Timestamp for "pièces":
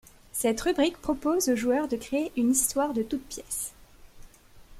3.23-3.71